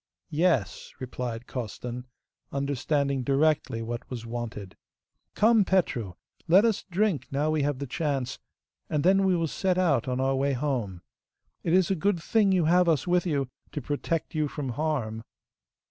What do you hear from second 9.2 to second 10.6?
we will set out on our way